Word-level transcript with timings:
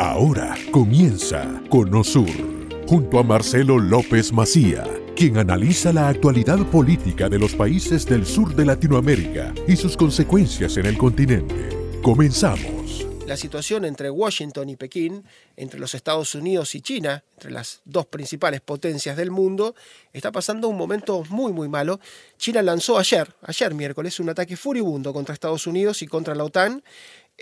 Ahora 0.00 0.56
comienza 0.70 1.60
Conosur, 1.68 2.30
junto 2.88 3.18
a 3.18 3.22
Marcelo 3.22 3.78
López 3.78 4.32
Macía, 4.32 4.82
quien 5.14 5.36
analiza 5.36 5.92
la 5.92 6.08
actualidad 6.08 6.58
política 6.70 7.28
de 7.28 7.38
los 7.38 7.54
países 7.54 8.06
del 8.06 8.24
sur 8.24 8.54
de 8.54 8.64
Latinoamérica 8.64 9.52
y 9.68 9.76
sus 9.76 9.98
consecuencias 9.98 10.78
en 10.78 10.86
el 10.86 10.96
continente. 10.96 11.68
Comenzamos. 12.00 12.80
La 13.26 13.36
situación 13.36 13.84
entre 13.84 14.10
Washington 14.10 14.70
y 14.70 14.76
Pekín, 14.76 15.22
entre 15.54 15.78
los 15.78 15.94
Estados 15.94 16.34
Unidos 16.34 16.74
y 16.74 16.80
China, 16.80 17.22
entre 17.34 17.50
las 17.50 17.82
dos 17.84 18.06
principales 18.06 18.62
potencias 18.62 19.18
del 19.18 19.30
mundo, 19.30 19.74
está 20.14 20.32
pasando 20.32 20.66
un 20.66 20.78
momento 20.78 21.22
muy 21.28 21.52
muy 21.52 21.68
malo. 21.68 22.00
China 22.38 22.62
lanzó 22.62 22.98
ayer, 22.98 23.32
ayer 23.42 23.74
miércoles, 23.74 24.18
un 24.18 24.30
ataque 24.30 24.56
furibundo 24.56 25.12
contra 25.12 25.34
Estados 25.34 25.66
Unidos 25.66 26.00
y 26.00 26.06
contra 26.06 26.34
la 26.34 26.44
OTAN 26.44 26.82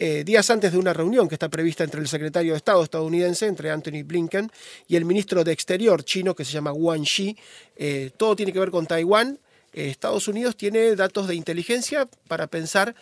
eh, 0.00 0.22
días 0.22 0.48
antes 0.48 0.70
de 0.70 0.78
una 0.78 0.92
reunión 0.92 1.28
que 1.28 1.34
está 1.34 1.48
prevista 1.48 1.82
entre 1.82 2.00
el 2.00 2.06
secretario 2.06 2.52
de 2.52 2.58
Estado 2.58 2.84
estadounidense, 2.84 3.46
entre 3.46 3.72
Anthony 3.72 4.04
Blinken, 4.04 4.48
y 4.86 4.94
el 4.94 5.04
ministro 5.04 5.42
de 5.42 5.50
Exterior 5.50 6.04
chino, 6.04 6.36
que 6.36 6.44
se 6.44 6.52
llama 6.52 6.72
Wang 6.72 7.02
Xi. 7.02 7.36
Eh, 7.74 8.12
todo 8.16 8.36
tiene 8.36 8.52
que 8.52 8.60
ver 8.60 8.70
con 8.70 8.86
Taiwán. 8.86 9.40
Eh, 9.72 9.88
Estados 9.88 10.28
Unidos 10.28 10.56
tiene 10.56 10.94
datos 10.94 11.26
de 11.26 11.34
inteligencia 11.34 12.08
para 12.28 12.46
pensar 12.46 12.94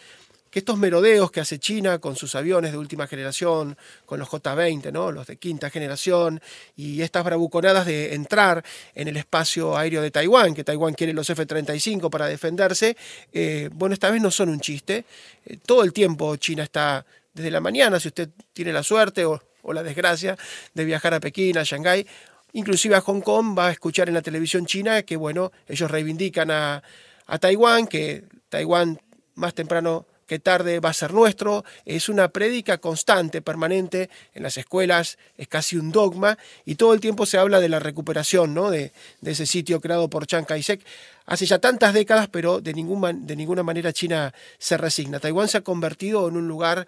que 0.57 0.61
estos 0.61 0.79
merodeos 0.79 1.31
que 1.31 1.41
hace 1.41 1.59
China 1.59 1.99
con 1.99 2.17
sus 2.17 2.35
aviones 2.35 2.73
de 2.73 2.79
última 2.79 3.07
generación, 3.07 3.77
con 4.07 4.19
los 4.19 4.27
J-20, 4.27 4.91
¿no? 4.91 5.13
los 5.13 5.27
de 5.27 5.37
quinta 5.37 5.69
generación, 5.69 6.41
y 6.75 7.03
estas 7.03 7.25
bravuconadas 7.25 7.85
de 7.85 8.15
entrar 8.15 8.65
en 8.95 9.07
el 9.07 9.19
espacio 9.19 9.77
aéreo 9.77 10.01
de 10.01 10.11
Taiwán, 10.11 10.55
que 10.55 10.65
Taiwán 10.65 10.95
quiere 10.95 11.13
los 11.13 11.29
F-35 11.29 12.09
para 12.09 12.27
defenderse, 12.27 12.97
eh, 13.35 13.69
bueno, 13.71 13.93
esta 13.93 14.09
vez 14.09 14.23
no 14.23 14.31
son 14.31 14.49
un 14.49 14.59
chiste. 14.59 15.05
Eh, 15.45 15.59
todo 15.67 15.85
el 15.85 15.93
tiempo 15.93 16.35
China 16.37 16.63
está, 16.63 17.05
desde 17.35 17.51
la 17.51 17.61
mañana, 17.61 18.01
si 18.01 18.09
usted 18.09 18.31
tiene 18.55 18.73
la 18.73 18.83
suerte 18.83 19.27
o, 19.27 19.39
la 19.75 19.83
desgracia 19.83 20.39
de 20.73 20.85
viajar 20.87 21.13
a 21.13 21.21
Pekín, 21.21 21.59
a 21.59 21.65
Shanghái, 21.65 22.07
inclusive 22.55 22.95
a 22.95 23.03
Hong 23.03 23.21
Kong, 23.21 23.59
va 23.59 23.67
a 23.67 23.73
escuchar 23.73 24.09
en 24.09 24.15
la 24.15 24.23
televisión 24.23 24.65
china 24.65 25.03
que, 25.03 25.17
bueno, 25.17 25.53
ellos 25.69 25.91
reivindican 25.91 26.51
a, 26.51 26.83
a 27.27 27.39
Taiwán, 27.39 27.87
que 27.87 28.25
Taiwán 28.49 28.99
más 29.35 29.53
temprano 29.53 30.07
que 30.27 30.39
tarde 30.39 30.81
va 30.81 30.91
a 30.91 30.95
ser 30.95 31.13
nuestro, 31.13 31.65
es 31.85 32.09
una 32.09 32.29
prédica 32.29 32.79
constante, 32.79 33.43
permanente 33.43 34.11
en 34.35 34.43
las 34.43 34.57
escuelas, 34.57 35.19
es 35.39 35.49
casi 35.49 35.77
un 35.77 35.93
dogma, 35.93 36.37
y 36.65 36.75
todo 36.75 36.93
el 36.95 37.01
tiempo 37.01 37.27
se 37.27 37.39
habla 37.39 37.61
de 37.61 37.69
la 37.69 37.79
recuperación 37.79 38.55
¿no? 38.55 38.71
de, 38.71 38.93
ese 39.23 39.47
sitio 39.47 39.81
creado 39.81 40.09
por 40.09 40.27
Chiang 40.27 40.45
Kai-shek 40.45 40.81
hace 41.27 41.47
ya 41.47 41.59
tantas 41.59 41.93
décadas, 41.93 42.29
pero 42.29 42.61
de, 42.61 42.73
de 42.73 43.37
ninguna 43.37 43.63
manera 43.63 43.93
China 43.93 44.33
se 44.59 44.77
resigna. 44.77 45.21
Taiwán 45.21 45.49
se 45.49 45.59
ha 45.59 45.63
convertido 45.63 46.29
en 46.29 46.37
un 46.37 46.47
lugar 46.47 46.87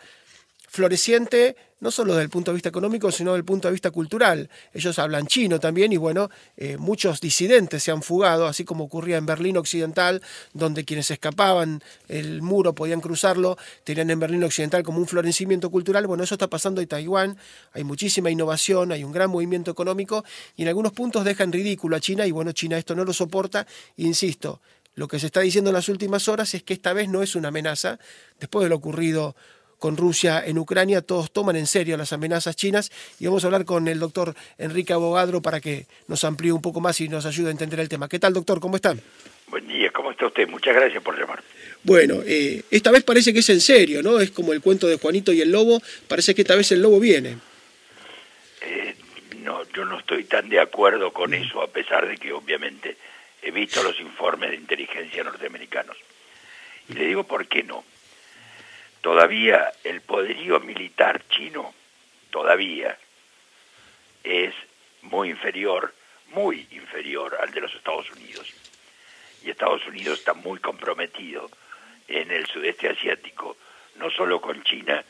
floreciente, 0.69 1.57
no 1.81 1.91
solo 1.91 2.13
desde 2.13 2.25
el 2.25 2.31
punto 2.31 2.51
de 2.51 2.57
vista 2.57 2.69
económico, 2.69 3.11
sino 3.11 3.31
desde 3.31 3.39
el 3.39 3.45
punto 3.45 3.69
de 3.69 3.73
vista 3.73 3.91
cultural. 3.91 4.51
Ellos 4.73 4.99
hablan 4.99 5.27
chino 5.27 5.59
también 5.59 5.93
y 5.93 5.97
bueno, 5.97 6.29
eh, 6.57 6.77
muchos 6.77 7.21
disidentes 7.21 7.83
se 7.83 7.91
han 7.91 8.03
fugado, 8.03 8.47
así 8.47 8.65
como 8.65 8.85
ocurría 8.85 9.17
en 9.17 9.25
Berlín 9.25 9.57
Occidental, 9.57 10.21
donde 10.53 10.85
quienes 10.85 11.11
escapaban 11.11 11.83
el 12.09 12.43
muro 12.43 12.75
podían 12.75 13.01
cruzarlo, 13.01 13.57
tenían 13.85 14.11
en 14.11 14.21
Berlín 14.21 14.45
Occidental 14.45 14.83
como 14.83 14.99
un 14.99 15.07
florecimiento 15.07 15.71
cultural. 15.71 16.07
Bueno, 16.07 16.23
eso 16.23 16.35
está 16.35 16.49
pasando 16.49 16.83
en 16.83 16.89
Taiwán, 16.89 17.39
hay 17.73 17.85
muchísima 17.85 18.31
innovación, 18.31 18.93
hay 18.93 19.05
un 19.05 19.13
gran 19.13 19.31
movimiento 19.31 19.71
económico 19.71 20.25
y 20.55 20.63
en 20.63 20.69
algunos 20.69 20.93
puntos 20.93 21.25
dejan 21.25 21.51
ridículo 21.51 21.97
a 21.97 22.01
China 22.01 22.27
y 22.27 22.31
bueno, 22.31 22.53
China 22.53 22.77
esto 22.77 22.95
no 22.95 23.05
lo 23.05 23.15
soporta, 23.15 23.67
insisto. 23.97 24.61
Lo 24.95 25.07
que 25.07 25.21
se 25.21 25.27
está 25.27 25.41
diciendo 25.41 25.71
en 25.71 25.75
las 25.75 25.89
últimas 25.89 26.27
horas 26.27 26.53
es 26.55 26.65
que 26.65 26.75
esta 26.75 26.93
vez 26.93 27.09
no 27.09 27.23
es 27.23 27.37
una 27.37 27.49
amenaza, 27.49 28.01
después 28.41 28.65
de 28.65 28.69
lo 28.69 28.75
ocurrido 28.75 29.37
con 29.79 29.97
Rusia 29.97 30.43
en 30.45 30.59
Ucrania, 30.59 31.03
todos 31.03 31.31
toman 31.31 31.57
en 31.57 31.67
serio 31.67 31.97
las 31.97 32.13
amenazas 32.13 32.57
chinas 32.57 32.91
y 33.19 33.27
vamos 33.27 33.45
a 33.45 33.47
hablar 33.47 33.65
con 33.65 33.89
el 33.89 33.99
doctor 33.99 34.35
Enrique 34.59 34.93
Abogadro 34.93 35.41
para 35.41 35.61
que 35.61 35.87
nos 36.07 36.25
amplíe 36.25 36.53
un 36.53 36.63
poco 36.63 36.81
más 36.81 37.01
y 37.01 37.09
nos 37.09 37.27
ayude 37.27 37.49
a 37.49 37.53
entender 37.53 37.81
el 37.81 37.89
tema. 37.89 38.09
¿Qué 38.09 38.19
tal, 38.19 38.33
doctor? 38.33 38.61
¿Cómo 38.61 38.77
están? 38.77 39.01
Buen 39.49 39.67
día, 39.67 39.91
¿cómo 39.93 40.11
está 40.11 40.27
usted? 40.27 40.47
Muchas 40.49 40.75
gracias 40.75 41.03
por 41.03 41.19
llamar. 41.19 41.43
Bueno, 41.83 42.21
eh, 42.27 42.63
esta 42.71 42.91
vez 42.91 43.03
parece 43.03 43.33
que 43.33 43.39
es 43.39 43.49
en 43.49 43.61
serio, 43.61 44.03
¿no? 44.03 44.21
Es 44.21 44.31
como 44.31 44.53
el 44.53 44.61
cuento 44.61 44.87
de 44.87 44.99
Juanito 44.99 45.33
y 45.33 45.41
el 45.41 45.51
lobo, 45.51 45.81
parece 46.07 46.35
que 46.35 46.43
esta 46.43 46.57
vez 46.57 46.71
el 46.73 46.83
lobo 46.83 47.01
viene. 47.01 47.39
Eh, 48.61 48.95
no, 49.39 49.63
yo 49.73 49.85
no 49.85 50.01
estoy 50.01 50.25
tan 50.25 50.49
de 50.49 50.61
acuerdo 50.61 51.13
con 51.13 51.33
eso, 51.33 51.63
a 51.63 51.69
pesar 51.69 52.07
de 52.07 52.17
que 52.17 52.33
obviamente 52.33 52.97
he 53.43 53.51
visto 53.51 53.83
los 53.83 53.99
informes 54.01 54.51
de 54.51 54.57
inteligencia 54.57 55.25
norteamericanos. 55.25 55.97
Y 56.89 56.95
le 56.95 57.07
digo 57.07 57.25
por 57.25 57.47
qué 57.47 57.63
no. 57.63 57.85
Todavía 59.09 59.73
el 59.85 60.03
poderío 60.03 60.61
militar 60.61 61.23
chino, 61.31 61.73
todavía, 62.29 62.99
es 64.23 64.53
muy 65.01 65.31
inferior, 65.31 65.95
muy 66.27 66.69
inferior 66.73 67.39
al 67.41 67.51
de 67.51 67.63
los 67.63 67.75
Estados 67.75 68.11
Unidos. 68.11 68.53
Y 69.43 69.49
Estados 69.49 69.87
Unidos 69.87 70.19
está 70.19 70.35
muy 70.35 70.59
comprometido 70.59 71.49
en 72.07 72.31
el 72.31 72.47
sudeste 72.49 72.91
asiático, 72.91 73.57
no 73.97 74.11
solo 74.11 74.43
con 74.43 74.63
China, 74.63 75.03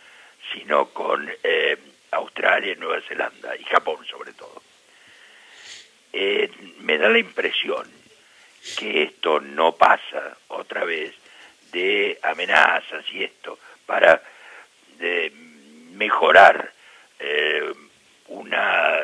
sino 0.52 0.90
con 0.90 1.28
eh, 1.42 1.76
Australia, 2.12 2.76
Nueva 2.76 3.00
Zelanda 3.00 3.56
y 3.56 3.64
Japón 3.64 4.06
sobre 4.06 4.32
todo. 4.32 4.62
Eh, 6.12 6.48
me 6.82 6.98
da 6.98 7.08
la 7.08 7.18
impresión 7.18 7.90
que 8.78 9.02
esto 9.02 9.40
no 9.40 9.74
pasa 9.74 10.38
otra 10.46 10.84
vez 10.84 11.16
de 11.72 12.20
amenazas 12.22 13.04
y 13.12 13.24
esto, 13.24 13.57
para 13.88 14.22
mejorar 15.96 16.70
eh, 17.18 17.72
una, 18.28 19.00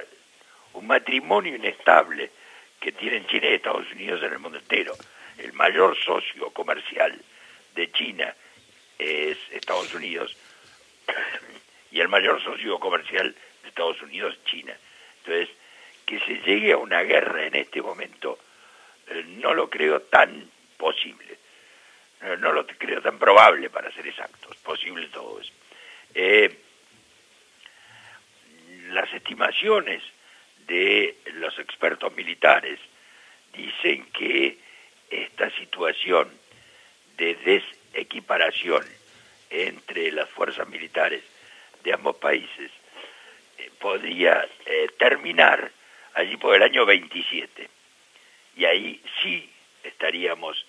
un 0.74 0.86
matrimonio 0.86 1.56
inestable 1.56 2.30
que 2.78 2.92
tienen 2.92 3.26
China 3.26 3.48
y 3.48 3.54
Estados 3.54 3.90
Unidos 3.92 4.22
en 4.22 4.32
el 4.34 4.38
mundo 4.38 4.58
entero. 4.58 4.94
El 5.38 5.54
mayor 5.54 5.96
socio 5.96 6.50
comercial 6.50 7.18
de 7.74 7.90
China 7.92 8.34
es 8.98 9.38
Estados 9.52 9.94
Unidos 9.94 10.36
y 11.90 12.00
el 12.00 12.08
mayor 12.08 12.42
socio 12.44 12.78
comercial 12.78 13.34
de 13.62 13.68
Estados 13.70 14.02
Unidos 14.02 14.34
es 14.34 14.44
China. 14.44 14.76
Entonces, 15.24 15.48
que 16.04 16.20
se 16.20 16.34
llegue 16.42 16.72
a 16.72 16.76
una 16.76 17.00
guerra 17.02 17.46
en 17.46 17.56
este 17.56 17.80
momento 17.80 18.38
eh, 19.08 19.24
no 19.40 19.54
lo 19.54 19.70
creo 19.70 20.02
tan 20.02 20.50
posible 20.76 21.38
no 22.38 22.52
lo 22.52 22.66
creo 22.66 23.02
tan 23.02 23.18
probable 23.18 23.70
para 23.70 23.90
ser 23.92 24.06
exactos, 24.06 24.56
posible 24.58 25.08
todo 25.08 25.40
eso. 25.40 25.52
Eh, 26.14 26.58
las 28.90 29.12
estimaciones 29.12 30.02
de 30.66 31.18
los 31.34 31.58
expertos 31.58 32.14
militares 32.14 32.78
dicen 33.52 34.06
que 34.06 34.58
esta 35.10 35.50
situación 35.50 36.30
de 37.16 37.34
desequiparación 37.34 38.84
entre 39.50 40.10
las 40.10 40.28
fuerzas 40.30 40.66
militares 40.68 41.22
de 41.82 41.92
ambos 41.92 42.16
países 42.16 42.70
eh, 43.58 43.70
podría 43.78 44.46
eh, 44.66 44.88
terminar 44.98 45.70
allí 46.14 46.36
por 46.36 46.56
el 46.56 46.62
año 46.62 46.86
27. 46.86 47.68
Y 48.56 48.64
ahí 48.64 49.00
sí 49.22 49.50
estaríamos 49.82 50.64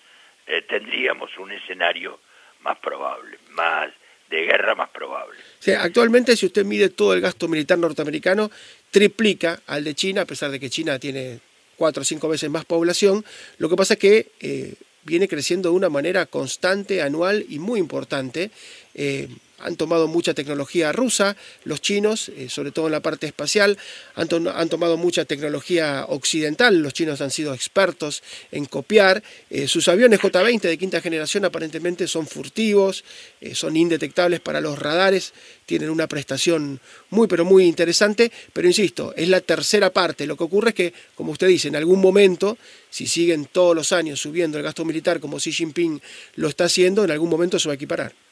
eh, 0.46 0.62
tendríamos 0.62 1.36
un 1.38 1.52
escenario 1.52 2.20
más 2.60 2.78
probable, 2.78 3.38
más 3.50 3.90
de 4.30 4.42
guerra 4.42 4.74
más 4.74 4.90
probable. 4.90 5.38
actualmente 5.78 6.36
si 6.36 6.46
usted 6.46 6.64
mide 6.64 6.88
todo 6.88 7.14
el 7.14 7.20
gasto 7.20 7.48
militar 7.48 7.78
norteamericano, 7.78 8.50
triplica 8.90 9.60
al 9.66 9.84
de 9.84 9.94
China, 9.94 10.22
a 10.22 10.24
pesar 10.24 10.50
de 10.50 10.58
que 10.58 10.70
China 10.70 10.98
tiene 10.98 11.40
cuatro 11.76 12.02
o 12.02 12.04
cinco 12.04 12.28
veces 12.28 12.50
más 12.50 12.64
población. 12.64 13.24
Lo 13.58 13.68
que 13.68 13.76
pasa 13.76 13.94
es 13.94 14.00
que 14.00 14.32
eh, 14.40 14.74
viene 15.04 15.28
creciendo 15.28 15.70
de 15.70 15.76
una 15.76 15.88
manera 15.88 16.26
constante, 16.26 17.02
anual 17.02 17.46
y 17.48 17.58
muy 17.58 17.78
importante. 17.78 18.50
Eh, 18.94 19.28
han 19.58 19.76
tomado 19.76 20.06
mucha 20.08 20.34
tecnología 20.34 20.92
rusa, 20.92 21.36
los 21.64 21.80
chinos, 21.80 22.28
eh, 22.30 22.48
sobre 22.48 22.72
todo 22.72 22.86
en 22.86 22.92
la 22.92 23.00
parte 23.00 23.26
espacial, 23.26 23.78
han, 24.14 24.28
tomado 24.28 24.96
mucha 24.96 25.24
tecnología 25.24 26.04
occidental, 26.08 26.78
los 26.78 26.92
chinos 26.92 27.20
han 27.20 27.30
sido 27.30 27.54
expertos 27.54 28.22
en 28.52 28.66
copiar, 28.66 29.22
eh, 29.50 29.68
sus 29.68 29.88
aviones 29.88 30.20
J-20 30.20 30.60
de 30.60 30.78
quinta 30.78 31.00
generación 31.00 31.44
aparentemente 31.44 32.06
son 32.06 32.26
furtivos, 32.26 33.04
eh, 33.40 33.54
son 33.54 33.76
indetectables 33.76 34.40
para 34.40 34.60
los 34.60 34.78
radares, 34.78 35.32
tienen 35.64 35.90
una 35.90 36.06
prestación 36.06 36.80
muy 37.10 37.26
pero 37.26 37.44
muy 37.44 37.64
interesante, 37.64 38.30
pero 38.52 38.68
insisto, 38.68 39.14
es 39.16 39.28
la 39.28 39.40
tercera 39.40 39.90
parte, 39.90 40.26
lo 40.26 40.36
que 40.36 40.44
ocurre 40.44 40.70
es 40.70 40.74
que, 40.74 40.94
como 41.14 41.32
usted 41.32 41.48
dice, 41.48 41.68
en 41.68 41.76
algún 41.76 42.00
momento, 42.00 42.58
si 42.90 43.06
siguen 43.06 43.46
todos 43.46 43.74
los 43.74 43.92
años 43.92 44.20
subiendo 44.20 44.58
el 44.58 44.64
gasto 44.64 44.84
militar 44.84 45.20
como 45.20 45.38
Xi 45.38 45.52
Jinping 45.52 46.00
lo 46.36 46.48
está 46.48 46.64
haciendo, 46.64 47.04
en 47.04 47.10
algún 47.10 47.30
momento 47.30 47.58
se 47.58 47.68
va 47.68 47.72
a 47.72 47.76
equiparar 47.76 48.25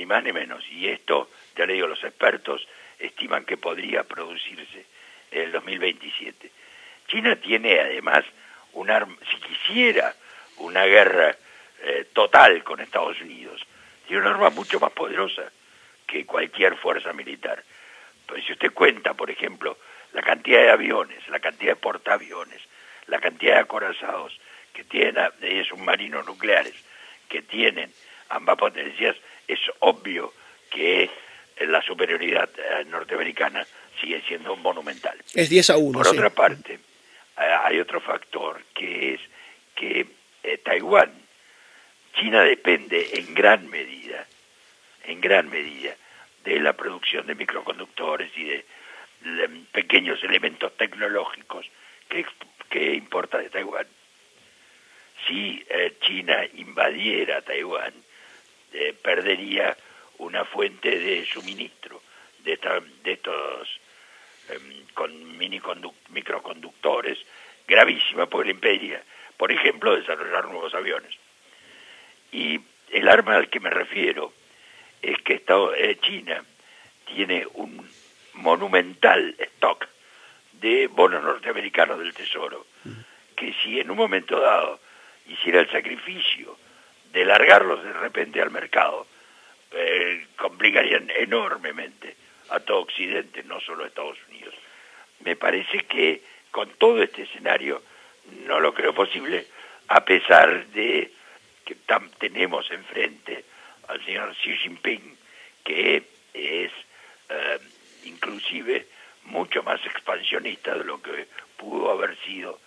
ni 0.00 0.06
más 0.06 0.24
ni 0.24 0.32
menos. 0.32 0.64
Y 0.70 0.88
esto, 0.88 1.28
ya 1.54 1.66
le 1.66 1.74
digo, 1.74 1.86
los 1.86 2.02
expertos 2.02 2.66
estiman 2.98 3.44
que 3.44 3.58
podría 3.58 4.02
producirse 4.02 4.86
en 5.30 5.42
el 5.42 5.52
2027. 5.52 6.50
China 7.06 7.36
tiene 7.36 7.78
además 7.78 8.24
un 8.72 8.90
arma, 8.90 9.14
si 9.30 9.36
quisiera 9.36 10.14
una 10.56 10.84
guerra 10.86 11.36
eh, 11.82 12.06
total 12.14 12.64
con 12.64 12.80
Estados 12.80 13.20
Unidos, 13.20 13.60
tiene 14.06 14.22
una 14.22 14.30
arma 14.30 14.48
mucho 14.50 14.80
más 14.80 14.90
poderosa 14.92 15.52
que 16.06 16.24
cualquier 16.24 16.76
fuerza 16.76 17.12
militar, 17.12 17.62
Pues 18.26 18.44
si 18.44 18.52
usted 18.52 18.72
cuenta, 18.72 19.12
por 19.12 19.30
ejemplo, 19.30 19.76
la 20.12 20.22
cantidad 20.22 20.60
de 20.60 20.70
aviones, 20.70 21.28
la 21.28 21.40
cantidad 21.40 21.72
de 21.72 21.76
portaaviones, 21.76 22.62
la 23.06 23.20
cantidad 23.20 23.56
de 23.56 23.60
acorazados 23.60 24.40
que 24.72 24.84
tienen, 24.84 25.28
de 25.40 25.64
submarinos 25.64 26.26
nucleares 26.26 26.74
que 27.28 27.42
tienen 27.42 27.92
ambas 28.30 28.56
potencias, 28.56 29.16
es 29.52 29.60
obvio 29.80 30.32
que 30.70 31.10
la 31.60 31.82
superioridad 31.82 32.48
eh, 32.56 32.84
norteamericana 32.86 33.66
sigue 34.00 34.22
siendo 34.26 34.56
monumental. 34.56 35.18
Es 35.34 35.50
10 35.50 35.70
a 35.70 35.76
1. 35.76 35.98
Por 35.98 36.08
otra 36.08 36.30
parte, 36.30 36.74
eh, 36.74 36.78
hay 37.36 37.78
otro 37.80 38.00
factor 38.00 38.62
que 38.74 39.14
es 39.14 39.20
que 39.74 40.06
eh, 40.42 40.58
Taiwán, 40.58 41.12
China 42.14 42.42
depende 42.42 43.18
en 43.18 43.34
gran 43.34 43.68
medida, 43.68 44.26
en 45.04 45.20
gran 45.20 45.50
medida, 45.50 45.94
de 46.44 46.60
la 46.60 46.72
producción 46.72 47.26
de 47.26 47.34
microconductores 47.34 48.30
y 48.36 48.44
de, 48.44 48.64
pequeños 49.72 50.24
elementos 50.24 50.74
tecnológicos 50.78 51.66
que, 52.08 52.24
que 52.70 52.94
importa 52.94 53.36
de 53.36 53.50
Taiwán. 53.50 53.86
Si 55.28 55.62
China 56.00 56.42
invadiera 56.54 57.42
Taiwán, 57.42 57.92
perdería 59.02 59.76
una 60.18 60.44
fuente 60.44 60.98
de 60.98 61.24
suministro 61.26 62.02
de, 62.44 62.58
de 63.02 63.12
estos 63.12 63.80
em, 64.48 64.86
con 64.94 65.38
microconductores 66.10 67.18
gravísima 67.66 68.26
por 68.26 68.44
el 68.44 68.52
imperia, 68.52 69.02
por 69.36 69.52
ejemplo, 69.52 69.96
desarrollar 69.96 70.46
nuevos 70.46 70.74
aviones. 70.74 71.14
Y 72.32 72.60
el 72.90 73.08
arma 73.08 73.36
al 73.36 73.48
que 73.48 73.60
me 73.60 73.70
refiero 73.70 74.32
es 75.00 75.16
que 75.22 75.34
Estado, 75.34 75.74
eh, 75.74 75.98
China 76.00 76.44
tiene 77.06 77.46
un 77.54 77.88
monumental 78.34 79.34
stock 79.38 79.86
de 80.52 80.88
bonos 80.88 81.22
norteamericanos 81.22 81.98
del 81.98 82.12
Tesoro, 82.12 82.66
que 83.36 83.54
si 83.62 83.80
en 83.80 83.90
un 83.90 83.96
momento 83.96 84.38
dado 84.38 84.80
hiciera 85.26 85.60
el 85.60 85.70
sacrificio 85.70 86.56
de 87.12 87.24
largarlos 87.24 87.82
de 87.82 87.92
repente 87.92 88.40
al 88.40 88.50
mercado, 88.50 89.06
eh, 89.72 90.26
complicarían 90.36 91.10
enormemente 91.10 92.16
a 92.50 92.60
todo 92.60 92.80
Occidente, 92.80 93.42
no 93.44 93.60
solo 93.60 93.84
a 93.84 93.86
Estados 93.86 94.18
Unidos. 94.28 94.54
Me 95.20 95.36
parece 95.36 95.84
que 95.84 96.22
con 96.50 96.70
todo 96.78 97.02
este 97.02 97.22
escenario 97.22 97.82
no 98.46 98.60
lo 98.60 98.74
creo 98.74 98.94
posible, 98.94 99.46
a 99.88 100.04
pesar 100.04 100.66
de 100.68 101.12
que 101.64 101.76
tenemos 102.18 102.70
enfrente 102.70 103.44
al 103.88 104.04
señor 104.04 104.34
Xi 104.36 104.56
Jinping, 104.56 105.16
que 105.64 105.96
es 106.32 106.72
eh, 107.28 107.58
inclusive 108.04 108.86
mucho 109.24 109.62
más 109.62 109.84
expansionista 109.86 110.74
de 110.74 110.84
lo 110.84 111.00
que 111.00 111.26
pudo 111.56 111.90
haber 111.90 112.16
sido 112.24 112.58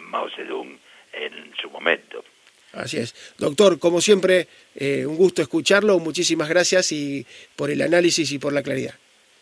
Mao 0.00 0.28
Zedong 0.30 0.78
en 1.12 1.54
su 1.56 1.70
momento. 1.70 2.24
Así 2.72 2.98
es. 2.98 3.14
Doctor, 3.38 3.78
como 3.78 4.00
siempre, 4.00 4.48
eh, 4.74 5.06
un 5.06 5.16
gusto 5.16 5.42
escucharlo. 5.42 5.98
Muchísimas 5.98 6.48
gracias 6.48 6.92
y 6.92 7.26
por 7.56 7.70
el 7.70 7.80
análisis 7.80 8.30
y 8.32 8.38
por 8.38 8.52
la 8.52 8.62
claridad. 8.62 8.94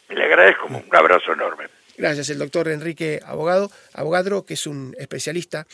Le 0.09 0.25
agradezco, 0.25 0.67
un 0.67 0.85
abrazo 0.93 1.33
enorme. 1.33 1.65
Gracias, 1.99 2.31
el 2.31 2.39
doctor 2.39 2.69
Enrique 2.69 3.21
Abogado, 3.25 3.71
Abogadro, 3.95 4.45
que 4.45 4.55
es 4.55 4.67
un 4.67 4.95
especialista 4.99 5.67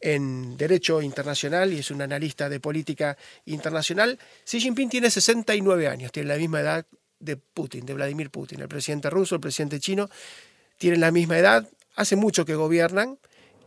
en 0.00 0.56
Derecho 0.56 1.00
Internacional 1.00 1.72
y 1.72 1.78
es 1.78 1.90
un 1.90 2.02
analista 2.02 2.48
de 2.48 2.60
política 2.60 3.16
internacional. 3.46 4.18
Xi 4.44 4.60
Jinping 4.60 4.90
tiene 4.90 5.10
69 5.10 5.88
años, 5.88 6.12
tiene 6.12 6.28
la 6.28 6.36
misma 6.36 6.60
edad 6.60 6.86
de 7.18 7.36
Putin, 7.36 7.86
de 7.86 7.94
Vladimir 7.94 8.30
Putin, 8.30 8.60
el 8.60 8.68
presidente 8.68 9.08
ruso, 9.08 9.36
el 9.36 9.40
presidente 9.40 9.80
chino, 9.80 10.10
tienen 10.76 11.00
la 11.00 11.12
misma 11.12 11.38
edad, 11.38 11.68
hace 11.94 12.16
mucho 12.16 12.44
que 12.44 12.54
gobiernan 12.54 13.18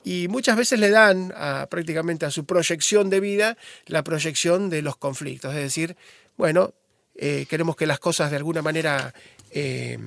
y 0.05 0.27
muchas 0.29 0.55
veces 0.55 0.79
le 0.79 0.91
dan 0.91 1.33
prácticamente 1.69 2.25
a 2.25 2.31
su 2.31 2.45
proyección 2.45 3.09
de 3.09 3.19
vida 3.19 3.57
la 3.87 4.03
proyección 4.03 4.69
de 4.69 4.81
los 4.81 4.95
conflictos. 4.95 5.53
Es 5.53 5.61
decir, 5.61 5.97
bueno, 6.37 6.73
eh, 7.15 7.45
queremos 7.49 7.75
que 7.75 7.85
las 7.85 7.99
cosas 7.99 8.29
de 8.29 8.37
alguna 8.37 8.61
manera, 8.61 9.13
eh, 9.51 9.97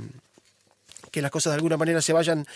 que 1.11 1.23
las 1.23 1.31
cosas 1.31 1.53
de 1.53 1.57
alguna 1.57 1.77
manera 1.77 2.03
se 2.03 2.13
vayan 2.13 2.47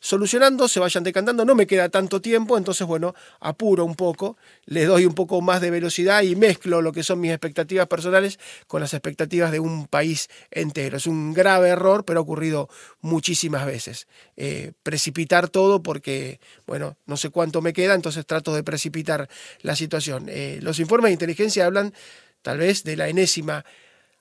solucionando, 0.00 0.68
se 0.68 0.80
vayan 0.80 1.04
decantando, 1.04 1.44
no 1.44 1.54
me 1.54 1.66
queda 1.66 1.88
tanto 1.88 2.20
tiempo, 2.20 2.58
entonces 2.58 2.86
bueno, 2.86 3.14
apuro 3.40 3.84
un 3.84 3.94
poco, 3.94 4.36
le 4.64 4.84
doy 4.84 5.06
un 5.06 5.14
poco 5.14 5.40
más 5.40 5.60
de 5.60 5.70
velocidad 5.70 6.22
y 6.22 6.36
mezclo 6.36 6.82
lo 6.82 6.92
que 6.92 7.02
son 7.02 7.20
mis 7.20 7.30
expectativas 7.30 7.86
personales 7.86 8.38
con 8.66 8.80
las 8.80 8.94
expectativas 8.94 9.50
de 9.50 9.60
un 9.60 9.86
país 9.86 10.28
entero. 10.50 10.96
Es 10.96 11.06
un 11.06 11.32
grave 11.32 11.68
error, 11.68 12.04
pero 12.04 12.20
ha 12.20 12.22
ocurrido 12.22 12.68
muchísimas 13.00 13.66
veces. 13.66 14.06
Eh, 14.36 14.72
precipitar 14.82 15.48
todo 15.48 15.82
porque, 15.82 16.40
bueno, 16.66 16.96
no 17.06 17.16
sé 17.16 17.30
cuánto 17.30 17.62
me 17.62 17.72
queda, 17.72 17.94
entonces 17.94 18.26
trato 18.26 18.54
de 18.54 18.62
precipitar 18.62 19.28
la 19.62 19.76
situación. 19.76 20.26
Eh, 20.28 20.58
los 20.62 20.78
informes 20.78 21.08
de 21.08 21.14
inteligencia 21.14 21.66
hablan 21.66 21.94
tal 22.42 22.58
vez 22.58 22.84
de 22.84 22.96
la 22.96 23.08
enésima 23.08 23.64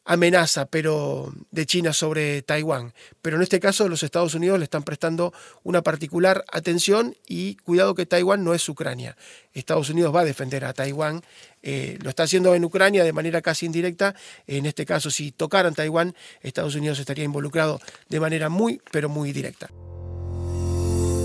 amenaza 0.05 0.67
pero 0.67 1.33
de 1.51 1.65
China 1.65 1.91
sobre 1.91 2.41
Taiwán. 2.43 2.93
Pero 3.21 3.35
en 3.35 3.43
este 3.43 3.59
caso 3.59 3.89
los 3.89 4.03
Estados 4.03 4.35
Unidos 4.35 4.59
le 4.59 4.63
están 4.63 4.83
prestando 4.83 5.33
una 5.63 5.81
particular 5.81 6.45
atención 6.51 7.15
y 7.27 7.55
cuidado 7.55 7.95
que 7.95 8.05
Taiwán 8.05 8.43
no 8.43 8.53
es 8.53 8.69
Ucrania. 8.69 9.17
Estados 9.53 9.89
Unidos 9.89 10.15
va 10.15 10.21
a 10.21 10.25
defender 10.25 10.65
a 10.65 10.73
Taiwán, 10.73 11.23
eh, 11.63 11.97
lo 12.01 12.09
está 12.09 12.23
haciendo 12.23 12.53
en 12.53 12.63
Ucrania 12.63 13.03
de 13.03 13.13
manera 13.13 13.41
casi 13.41 13.65
indirecta. 13.65 14.15
En 14.45 14.65
este 14.65 14.85
caso, 14.85 15.09
si 15.09 15.31
tocaran 15.31 15.73
Taiwán, 15.73 16.15
Estados 16.41 16.75
Unidos 16.75 16.99
estaría 16.99 17.23
involucrado 17.23 17.81
de 18.07 18.19
manera 18.19 18.49
muy, 18.49 18.81
pero 18.91 19.09
muy 19.09 19.33
directa. 19.33 19.69